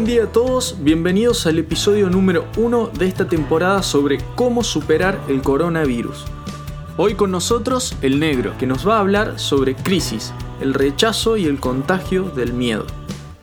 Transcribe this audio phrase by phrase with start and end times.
[0.00, 5.20] buen día a todos, bienvenidos al episodio número 1 de esta temporada sobre cómo superar
[5.28, 6.24] el coronavirus.
[6.96, 10.32] Hoy con nosotros el negro, que nos va a hablar sobre crisis,
[10.62, 12.86] el rechazo y el contagio del miedo.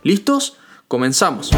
[0.02, 0.58] ¿Listos?
[0.88, 1.52] Comenzamos.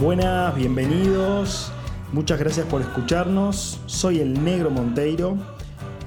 [0.00, 1.72] Buenas, bienvenidos.
[2.10, 3.80] Muchas gracias por escucharnos.
[3.84, 5.36] Soy el Negro Monteiro,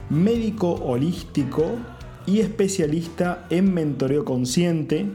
[0.09, 1.77] médico holístico
[2.26, 5.05] y especialista en mentoreo consciente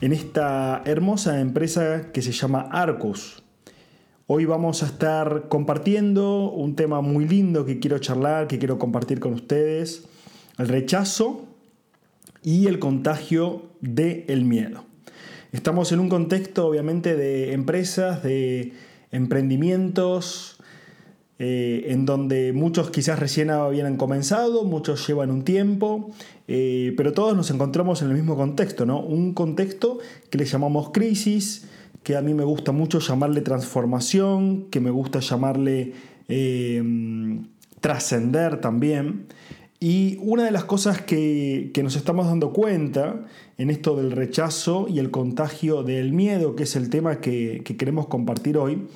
[0.00, 3.42] en esta hermosa empresa que se llama Arcus.
[4.26, 9.20] Hoy vamos a estar compartiendo un tema muy lindo que quiero charlar, que quiero compartir
[9.20, 10.04] con ustedes,
[10.58, 11.46] el rechazo
[12.42, 14.84] y el contagio del miedo.
[15.52, 18.74] Estamos en un contexto obviamente de empresas, de
[19.12, 20.55] emprendimientos,
[21.38, 26.10] eh, en donde muchos quizás recién habían comenzado, muchos llevan un tiempo,
[26.48, 29.00] eh, pero todos nos encontramos en el mismo contexto, ¿no?
[29.00, 29.98] Un contexto
[30.30, 31.68] que le llamamos crisis,
[32.02, 35.92] que a mí me gusta mucho llamarle transformación, que me gusta llamarle
[36.28, 36.82] eh,
[37.80, 39.26] trascender también.
[39.78, 43.26] Y una de las cosas que, nos estamos dando cuenta
[43.58, 47.76] en esto del rechazo y el contagio del miedo, que es el tema que, que
[47.76, 48.86] queremos compartir hoy,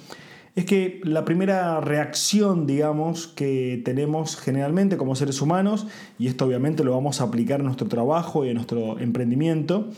[0.56, 5.86] es que la primera reacción, digamos, que tenemos generalmente como seres humanos,
[6.18, 9.88] y esto obviamente lo vamos a aplicar en nuestro trabajo y en nuestro emprendimiento,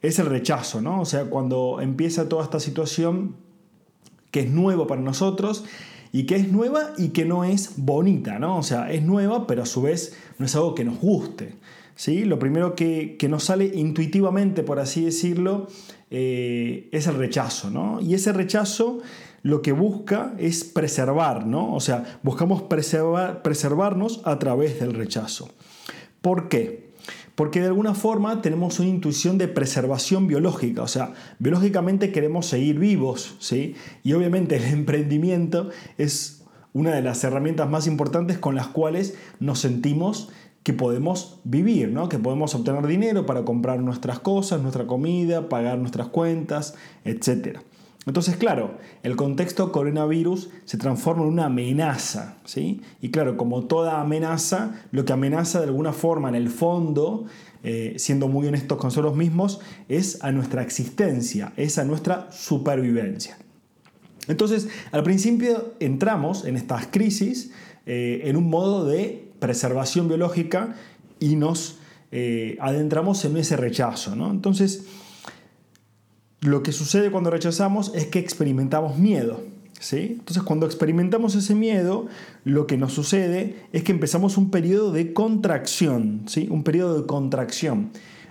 [0.00, 1.00] es el rechazo, ¿no?
[1.00, 3.36] O sea, cuando empieza toda esta situación
[4.30, 5.64] que es nuevo para nosotros
[6.10, 8.58] y que es nueva y que no es bonita, ¿no?
[8.58, 11.54] O sea, es nueva, pero a su vez no es algo que nos guste.
[11.94, 12.24] ¿sí?
[12.24, 15.68] Lo primero que, nos sale intuitivamente, por así decirlo,
[16.14, 17.98] eh, es el rechazo, ¿no?
[18.02, 19.00] Y ese rechazo
[19.42, 21.74] lo que busca es preservar, ¿no?
[21.74, 25.48] O sea, buscamos preservar, preservarnos a través del rechazo.
[26.20, 26.92] ¿Por qué?
[27.34, 32.78] Porque de alguna forma tenemos una intuición de preservación biológica, o sea, biológicamente queremos seguir
[32.78, 33.74] vivos, ¿sí?
[34.02, 39.60] Y obviamente el emprendimiento es una de las herramientas más importantes con las cuales nos
[39.60, 40.28] sentimos
[40.62, 42.08] que podemos vivir, ¿no?
[42.08, 46.74] que podemos obtener dinero para comprar nuestras cosas, nuestra comida, pagar nuestras cuentas,
[47.04, 47.58] etc.
[48.06, 52.82] Entonces, claro, el contexto coronavirus se transforma en una amenaza, ¿sí?
[53.00, 57.26] Y claro, como toda amenaza, lo que amenaza de alguna forma en el fondo,
[57.62, 63.38] eh, siendo muy honestos con nosotros mismos, es a nuestra existencia, es a nuestra supervivencia.
[64.26, 67.52] Entonces, al principio entramos en estas crisis
[67.86, 70.76] eh, en un modo de preservación biológica
[71.20, 71.76] y nos
[72.12, 74.30] eh, adentramos en ese rechazo, ¿no?
[74.30, 74.84] Entonces,
[76.40, 79.40] lo que sucede cuando rechazamos es que experimentamos miedo.
[79.78, 80.16] ¿sí?
[80.18, 82.06] Entonces cuando experimentamos ese miedo,
[82.44, 86.48] lo que nos sucede es que empezamos un periodo de contracción, ¿sí?
[86.50, 87.90] un periodo de contracción.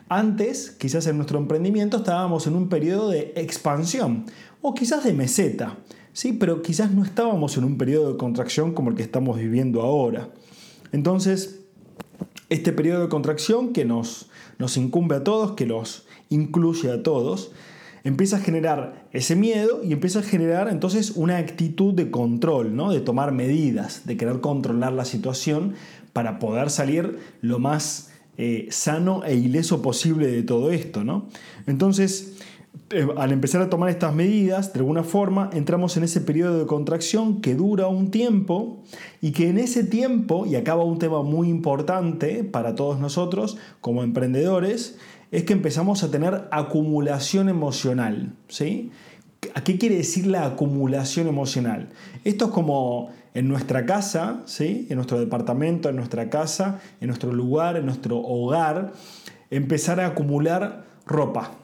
[0.10, 4.26] Antes, quizás en nuestro emprendimiento estábamos en un periodo de expansión
[4.62, 5.78] o quizás de meseta,
[6.14, 6.34] ¿sí?
[6.34, 10.30] pero quizás no estábamos en un periodo de contracción como el que estamos viviendo ahora.
[10.92, 11.62] Entonces,
[12.50, 14.28] este periodo de contracción que nos,
[14.76, 17.52] incumbe a todos, que los incluye a todos,
[18.04, 22.92] empieza a generar ese miedo y empieza a generar entonces una actitud de control, ¿no?
[22.92, 25.76] de tomar medidas, de querer controlar la situación
[26.14, 31.04] para poder salir lo más eh, sano e ileso posible de todo esto.
[31.04, 31.28] ¿no?
[31.68, 32.38] Entonces,
[33.18, 37.42] al empezar a tomar estas medidas, de alguna forma entramos en ese periodo de contracción
[37.42, 38.84] que dura un tiempo
[39.22, 44.04] y que en ese tiempo, y acaba un tema muy importante para todos nosotros como
[44.04, 44.98] emprendedores,
[45.32, 48.34] es que empezamos a tener acumulación emocional.
[48.50, 48.92] ¿sí?
[49.56, 51.90] ¿A qué quiere decir la acumulación emocional?
[52.26, 54.88] Esto es como en nuestra casa, ¿sí?
[54.90, 58.92] en nuestro departamento, en nuestra casa, en nuestro lugar, en nuestro hogar,
[59.50, 61.61] empezar a acumular ropa.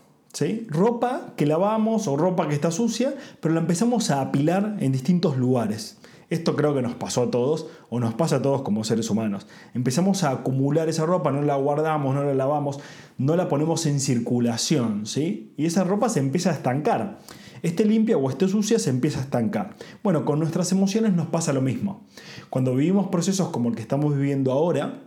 [0.67, 5.38] Ropa que lavamos o ropa que está sucia, pero la empezamos a apilar en distintos
[5.38, 5.97] lugares.
[6.29, 9.47] Esto creo que nos pasó a todos o nos pasa a todos como seres humanos.
[9.73, 12.79] Empezamos a acumular esa ropa, no la guardamos, no la lavamos,
[13.17, 15.53] no la ponemos en circulación, ¿sí?
[15.56, 17.19] Y esa ropa se empieza a estancar.
[17.63, 19.75] Esté limpia o esté sucia, se empieza a estancar.
[20.03, 22.06] Bueno, con nuestras emociones nos pasa lo mismo.
[22.50, 25.01] Cuando vivimos procesos como el que estamos viviendo ahora,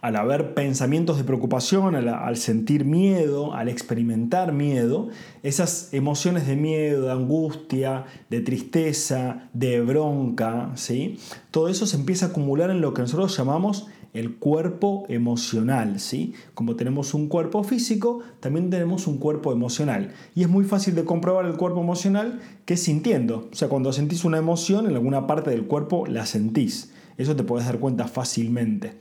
[0.00, 5.08] al haber pensamientos de preocupación, al, sentir miedo, al experimentar miedo,
[5.42, 11.18] esas emociones de miedo, de angustia, de tristeza, de bronca, ¿sí?
[11.50, 16.34] todo eso se empieza a acumular en lo que nosotros llamamos el cuerpo emocional, ¿sí?
[16.54, 20.12] Como tenemos un cuerpo físico, también tenemos un cuerpo emocional.
[20.34, 23.48] Y es muy fácil de comprobar el cuerpo emocional que es sintiendo.
[23.52, 26.92] O sea, cuando sentís una emoción, en alguna parte del cuerpo la sentís.
[27.18, 28.94] Eso te puedes dar cuenta fácilmente,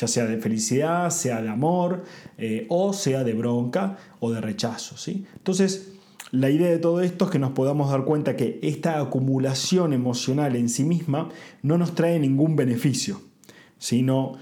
[0.00, 2.04] ya sea de felicidad, sea de amor,
[2.38, 4.96] eh, o sea de bronca o de rechazo.
[4.96, 5.26] ¿sí?
[5.36, 5.92] Entonces,
[6.30, 10.56] la idea de todo esto es que nos podamos dar cuenta que esta acumulación emocional
[10.56, 11.28] en sí misma
[11.62, 13.20] no nos trae ningún beneficio,
[13.78, 14.38] sino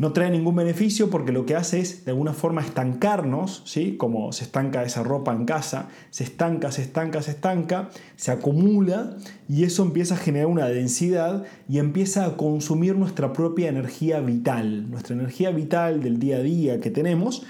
[0.00, 3.98] no trae ningún beneficio porque lo que hace es de alguna forma estancarnos, ¿sí?
[3.98, 9.18] como se estanca esa ropa en casa, se estanca, se estanca, se estanca, se acumula
[9.46, 14.90] y eso empieza a generar una densidad y empieza a consumir nuestra propia energía vital,
[14.90, 17.42] nuestra energía vital del día a día que tenemos.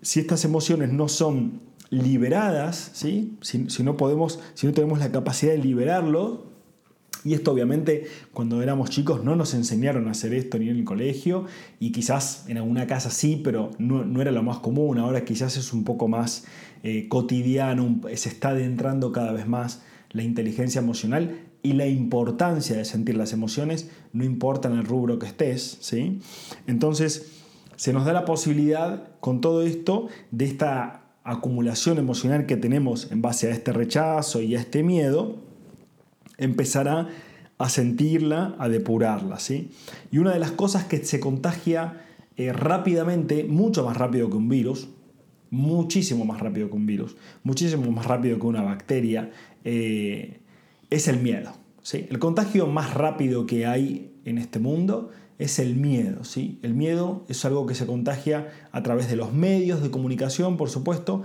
[0.00, 1.60] Si estas emociones no son
[1.90, 3.36] liberadas, ¿sí?
[3.42, 6.49] si, no podemos, si no tenemos la capacidad de liberarlo,
[7.24, 10.84] y esto obviamente cuando éramos chicos no nos enseñaron a hacer esto ni en el
[10.84, 11.44] colegio
[11.78, 15.72] y quizás en alguna casa sí, pero no, era lo más común, ahora quizás es
[15.72, 16.44] un poco más
[16.82, 22.84] eh, cotidiano, se está adentrando cada vez más la inteligencia emocional y la importancia de
[22.84, 26.20] sentir las emociones, no importa en el rubro que estés, ¿sí?
[26.66, 27.32] Entonces
[27.76, 33.22] se nos da la posibilidad con todo esto de esta acumulación emocional que tenemos en
[33.22, 35.49] base a este rechazo y a este miedo,
[36.40, 37.08] empezará
[37.58, 39.38] a sentirla, a depurarla.
[39.38, 39.70] ¿sí?
[40.10, 42.04] Y una de las cosas que se contagia
[42.36, 44.88] eh, rápidamente, mucho más rápido que un virus,
[45.50, 49.30] muchísimo más rápido que un virus, muchísimo más rápido que una bacteria,
[49.64, 50.40] eh,
[50.88, 51.52] es el miedo.
[51.82, 52.06] ¿sí?
[52.08, 56.24] El contagio más rápido que hay en este mundo es el miedo.
[56.24, 56.58] ¿sí?
[56.62, 60.70] El miedo es algo que se contagia a través de los medios de comunicación, por
[60.70, 61.22] supuesto,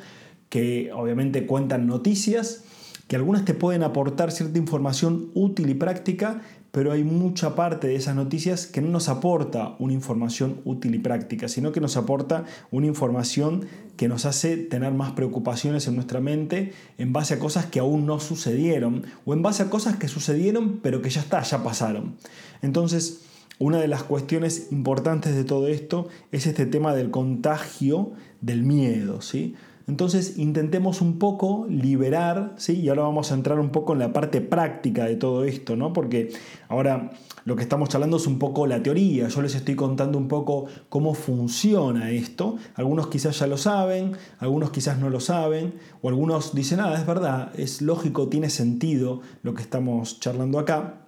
[0.49, 2.65] que obviamente cuentan noticias,
[3.07, 6.41] que algunas te pueden aportar cierta información útil y práctica,
[6.71, 10.99] pero hay mucha parte de esas noticias que no nos aporta una información útil y
[10.99, 13.65] práctica, sino que nos aporta una información
[13.95, 18.05] que nos hace tener más preocupaciones en nuestra mente en base a cosas que aún
[18.05, 22.15] no sucedieron o en base a cosas que sucedieron pero que ya está, ya pasaron.
[22.61, 23.21] Entonces,
[23.57, 28.11] una de las cuestiones importantes de todo esto es este tema del contagio
[28.41, 29.55] del miedo, ¿sí?
[29.87, 32.79] Entonces intentemos un poco liberar, ¿sí?
[32.79, 35.93] Y ahora vamos a entrar un poco en la parte práctica de todo esto, ¿no?
[35.93, 36.31] Porque
[36.69, 37.11] ahora
[37.45, 40.65] lo que estamos charlando es un poco la teoría, yo les estoy contando un poco
[40.89, 42.57] cómo funciona esto.
[42.73, 47.05] Algunos quizás ya lo saben, algunos quizás no lo saben, o algunos dicen, ah, es
[47.05, 51.01] verdad, es lógico, tiene sentido lo que estamos charlando acá.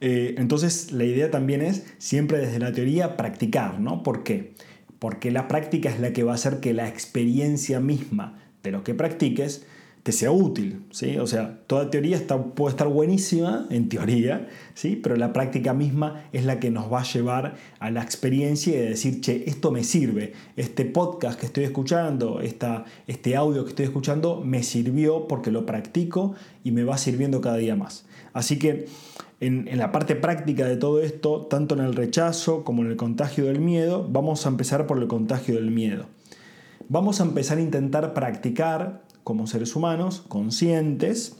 [0.00, 4.02] Eh, entonces la idea también es siempre desde la teoría practicar, ¿no?
[4.02, 4.54] ¿Por qué?
[4.98, 8.84] Porque la práctica es la que va a hacer que la experiencia misma de lo
[8.84, 9.66] que practiques
[10.08, 11.18] te sea útil, ¿sí?
[11.18, 14.96] O sea, toda teoría está, puede estar buenísima en teoría, ¿sí?
[14.96, 18.78] Pero la práctica misma es la que nos va a llevar a la experiencia y
[18.78, 23.68] de decir, che, esto me sirve, este podcast que estoy escuchando, esta, este audio que
[23.68, 26.34] estoy escuchando, me sirvió porque lo practico
[26.64, 28.06] y me va sirviendo cada día más.
[28.32, 28.86] Así que
[29.40, 33.44] en, la parte práctica de todo esto, tanto en el rechazo como en el contagio
[33.44, 36.06] del miedo, vamos a empezar por el contagio del miedo.
[36.88, 41.36] Vamos a empezar a intentar practicar como seres humanos conscientes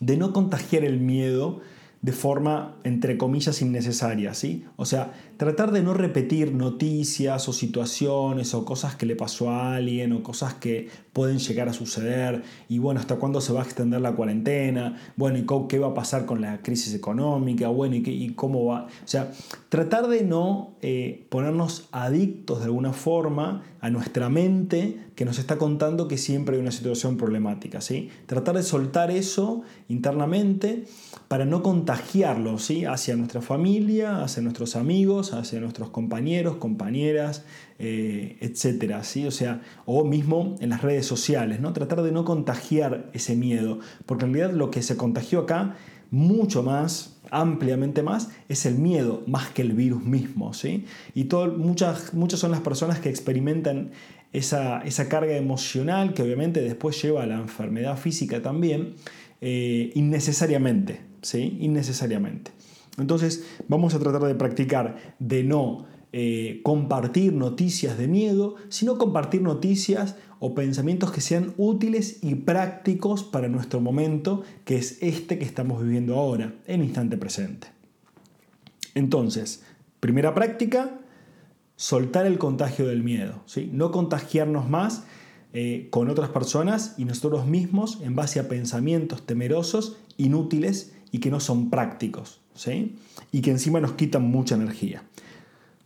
[0.00, 1.62] de no contagiar el miedo
[2.02, 4.64] de forma, entre comillas, innecesaria, ¿sí?
[4.74, 9.76] O sea, tratar de no repetir noticias o situaciones o cosas que le pasó a
[9.76, 13.64] alguien o cosas que pueden llegar a suceder y bueno, hasta cuándo se va a
[13.64, 18.32] extender la cuarentena, bueno, y qué va a pasar con la crisis económica, bueno, y,
[18.34, 19.30] cómo va, o sea,
[19.68, 25.56] tratar de no eh, ponernos adictos de alguna forma a nuestra mente que nos está
[25.56, 28.10] contando que siempre hay una situación problemática, ¿sí?
[28.26, 30.84] Tratar de soltar eso internamente
[31.32, 32.84] para no contagiarlo, ¿sí?
[32.84, 37.46] Hacia nuestra familia, hacia nuestros amigos, hacia nuestros compañeros, compañeras,
[37.78, 39.26] eh, etcétera, ¿sí?
[39.26, 41.72] O sea, o mismo en las redes sociales, ¿no?
[41.72, 45.74] Tratar de no contagiar ese miedo, porque en realidad lo que se contagió acá,
[46.10, 50.84] mucho más, ampliamente más, es el miedo, más que el virus mismo, ¿sí?
[51.14, 53.92] Y muchas, muchas son las personas que experimentan
[54.34, 58.96] esa, esa carga emocional que obviamente después lleva a la enfermedad física también,
[59.40, 61.58] eh, innecesariamente, ¿sí?
[61.60, 62.50] Innecesariamente.
[62.98, 69.40] Entonces vamos a tratar de practicar de no eh, compartir noticias de miedo, sino compartir
[69.40, 75.44] noticias o pensamientos que sean útiles y prácticos para nuestro momento, que es este que
[75.46, 77.68] estamos viviendo ahora, en instante presente.
[78.94, 79.62] Entonces,
[80.00, 80.98] primera práctica,
[81.76, 83.70] soltar el contagio del miedo, ¿sí?
[83.72, 85.04] no contagiarnos más
[85.54, 91.30] eh, con otras personas y nosotros mismos en base a pensamientos temerosos, inútiles y que
[91.30, 92.96] no son prácticos, ¿sí?
[93.30, 95.04] y que encima nos quitan mucha energía.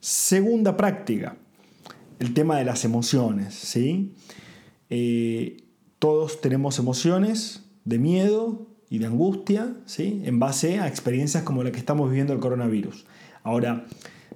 [0.01, 1.37] Segunda práctica,
[2.19, 3.55] el tema de las emociones.
[3.55, 4.15] ¿sí?
[4.89, 5.65] Eh,
[5.99, 10.23] todos tenemos emociones de miedo, y de angustia, ¿sí?
[10.25, 13.05] en base a experiencias como la que estamos viviendo el coronavirus.
[13.43, 13.87] Ahora,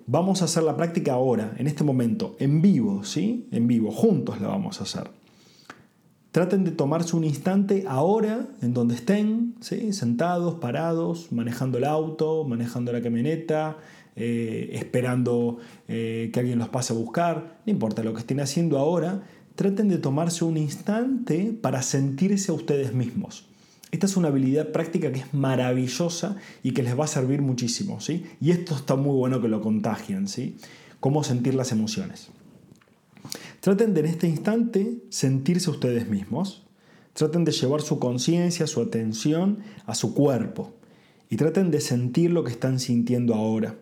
[0.07, 3.49] vamos a hacer la práctica ahora, en este momento, en vivo, ¿sí?
[3.51, 5.11] En vivo, juntos la vamos a hacer.
[6.33, 12.93] Traten de tomarse un instante ahora en donde estén, sentados, parados, manejando el auto, manejando
[12.93, 13.79] la camioneta,
[14.15, 15.59] eh, esperando
[15.89, 19.25] eh, que alguien los pase a buscar, no importa lo que estén haciendo ahora,
[19.57, 23.47] traten de tomarse un instante para sentirse a ustedes mismos.
[23.91, 28.01] Esta es una habilidad práctica que es maravillosa y que les va a servir muchísimo,
[28.01, 28.25] ¿sí?
[28.41, 30.57] Y esto está muy bueno que lo contagien, ¿sí?
[31.01, 32.31] Cómo sentir las emociones.
[33.61, 36.67] Traten de en este instante sentirse ustedes mismos.
[37.13, 40.75] Traten de llevar su conciencia, su atención a su cuerpo.
[41.29, 43.77] Y traten de sentir lo que están sintiendo ahora.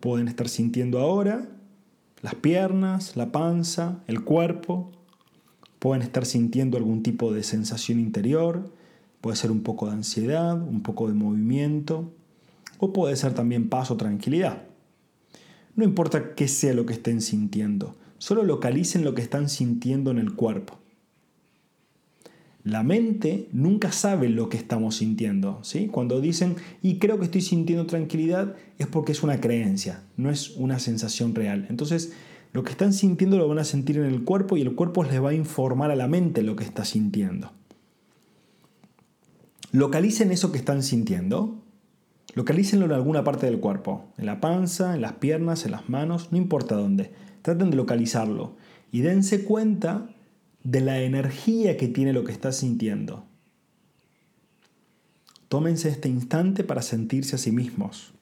[0.00, 1.48] Pueden estar sintiendo ahora
[2.22, 4.92] las piernas, la panza, el cuerpo,
[5.80, 8.70] Pueden estar sintiendo algún tipo de sensación interior,
[9.22, 12.12] puede ser un poco de ansiedad, un poco de movimiento,
[12.78, 14.64] o puede ser también paz o tranquilidad.
[15.80, 20.18] No importa qué sea lo que estén sintiendo, solo localicen lo que están sintiendo en
[20.18, 20.78] el cuerpo.
[22.64, 25.58] La mente nunca sabe lo que estamos sintiendo.
[25.62, 25.86] ¿sí?
[25.86, 30.50] Cuando dicen, y creo que estoy sintiendo tranquilidad, es porque es una creencia, no es
[30.50, 31.64] una sensación real.
[31.70, 32.12] Entonces,
[32.52, 35.24] lo que están sintiendo lo van a sentir en el cuerpo y el cuerpo les
[35.24, 37.52] va a informar a la mente lo que está sintiendo.
[39.72, 41.59] Localicen eso que están sintiendo.
[42.34, 46.30] Localícenlo en alguna parte del cuerpo, en la panza, en las piernas, en las manos,
[46.30, 47.12] no importa dónde.
[47.42, 48.56] Traten de localizarlo
[48.92, 50.08] y dense cuenta
[50.62, 53.24] de la energía que tiene lo que está sintiendo.
[55.48, 58.12] Tómense este instante para sentirse a sí mismos.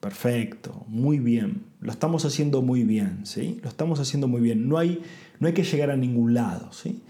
[0.00, 1.64] Perfecto, muy bien.
[1.80, 3.60] Lo estamos haciendo muy bien, ¿sí?
[3.62, 4.68] Lo estamos haciendo muy bien.
[4.68, 5.02] No hay,
[5.40, 7.02] no hay que llegar a ningún lado, ¿sí?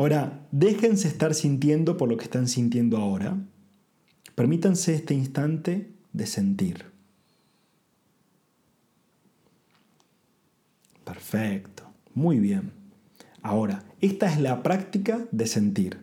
[0.00, 3.36] Ahora, déjense estar sintiendo por lo que están sintiendo ahora.
[4.34, 6.86] Permítanse este instante de sentir.
[11.04, 11.82] Perfecto,
[12.14, 12.72] muy bien.
[13.42, 15.98] Ahora, esta es la práctica de sentir.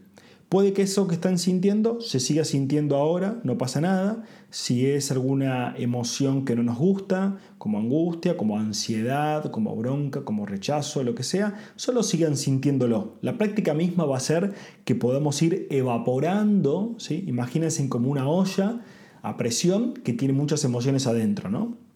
[0.50, 4.24] Puede que eso que están sintiendo se siga sintiendo ahora, no pasa nada.
[4.50, 10.46] Si es alguna emoción que no nos gusta, como angustia, como ansiedad, como bronca, como
[10.46, 13.16] rechazo, lo que sea, solo sigan sintiéndolo.
[13.22, 14.54] La práctica misma va a ser
[14.86, 17.26] que podamos ir evaporando, ¿sí?
[17.28, 18.80] imagínense como una olla
[19.22, 21.87] a presión que tiene muchas emociones adentro, ¿no?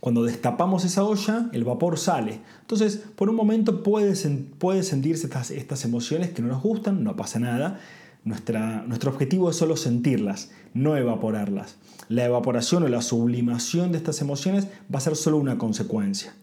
[0.00, 2.40] Cuando destapamos esa olla, el vapor sale.
[2.60, 7.80] Entonces, por un momento puede, sentirse estas, emociones que no nos gustan, no pasa nada.
[8.24, 11.76] Nuestro objetivo es solo sentirlas, no evaporarlas.
[12.08, 16.34] La evaporación o la sublimación de estas emociones va a ser solo una consecuencia.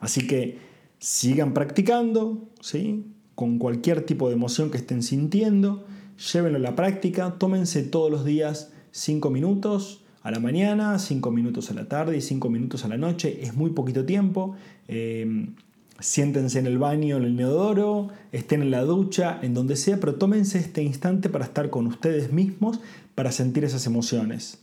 [0.00, 0.58] Así que
[0.98, 3.04] sigan practicando, ¿sí?
[3.34, 5.84] con cualquier tipo de emoción que estén sintiendo,
[6.32, 11.70] llévenlo a la práctica, tómense todos los días 5 minutos, a la mañana, 5 minutos
[11.70, 13.40] a la tarde y 5 minutos a la noche.
[13.42, 14.54] Es muy poquito tiempo.
[14.88, 15.46] Eh,
[15.98, 20.16] siéntense en el baño, en el inodoro, estén en la ducha, en donde sea, pero
[20.16, 22.80] tómense este instante para estar con ustedes mismos,
[23.14, 24.58] para sentir esas emociones.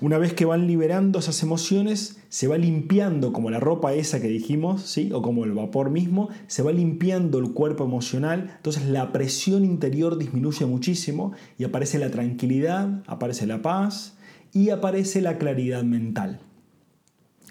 [0.00, 4.28] Una vez que van liberando esas emociones, se va limpiando como la ropa esa que
[4.28, 5.10] dijimos, ¿sí?
[5.12, 10.16] o como el vapor mismo, se va limpiando el cuerpo emocional, entonces la presión interior
[10.16, 14.14] disminuye muchísimo y aparece la tranquilidad, aparece la paz,
[14.52, 16.40] y aparece la claridad mental.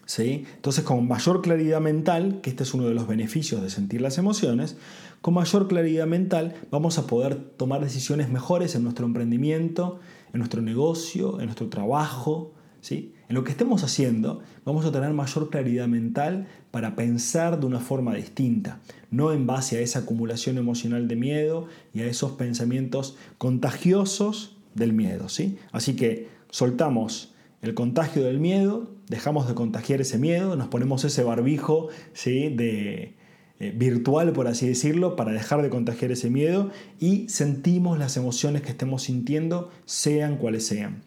[0.05, 0.45] ¿Sí?
[0.55, 4.17] Entonces, con mayor claridad mental, que este es uno de los beneficios de sentir las
[4.17, 4.75] emociones,
[5.21, 9.99] con mayor claridad mental vamos a poder tomar decisiones mejores en nuestro emprendimiento,
[10.33, 13.13] en nuestro negocio, en nuestro trabajo, ¿sí?
[13.27, 17.79] En lo que estemos haciendo, vamos a tener mayor claridad mental para pensar de una
[17.79, 18.79] forma distinta,
[19.11, 24.93] no en base a esa acumulación emocional de miedo y a esos pensamientos contagiosos del
[24.93, 25.57] miedo, ¿sí?
[25.71, 31.23] Así que soltamos el contagio del miedo, dejamos de contagiar ese miedo, nos ponemos ese
[31.23, 32.49] barbijo ¿sí?
[32.49, 33.15] de,
[33.61, 38.61] eh, virtual, por así decirlo, para dejar de contagiar ese miedo y sentimos las emociones
[38.61, 41.01] que estemos sintiendo, sean cuales sean.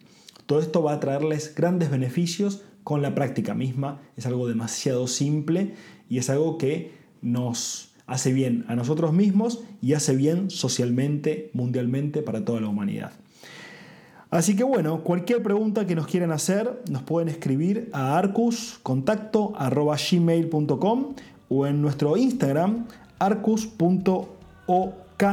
[0.45, 5.73] Todo esto va a traerles grandes beneficios con la práctica misma, es algo demasiado simple
[6.09, 6.91] y es algo que
[7.23, 13.13] nos hace bien a nosotros mismos y hace bien socialmente, mundialmente, para toda la humanidad.
[14.33, 21.13] Así que bueno, cualquier pregunta que nos quieran hacer, nos pueden escribir a arcuscontacto.gmail.com
[21.49, 22.87] o en nuestro Instagram
[23.19, 25.23] arcus.ok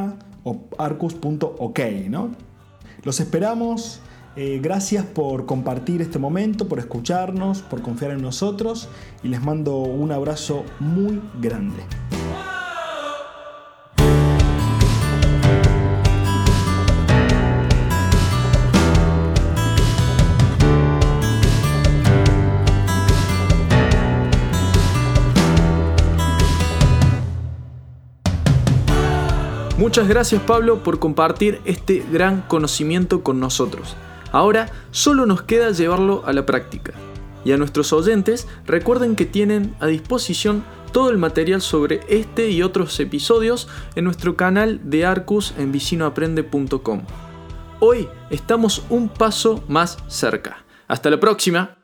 [0.45, 1.81] o arcus.ok,
[2.11, 2.29] ¿no?
[3.03, 4.03] Los esperamos.
[4.37, 8.91] Eh, gracias por compartir este momento, por escucharnos, por confiar en nosotros
[9.23, 11.85] y les mando un abrazo muy grande.
[29.81, 33.97] Muchas gracias Pablo por compartir este gran conocimiento con nosotros.
[34.31, 36.93] Ahora solo nos queda llevarlo a la práctica.
[37.47, 42.63] Y a nuestros oyentes recuerden que tienen a disposición todo el material sobre este y
[42.63, 47.01] otros episodios en nuestro canal de Arcus en vicinoaprende.com.
[47.81, 50.63] Hoy estamos un paso más cerca.
[50.89, 51.80] Hasta la próxima.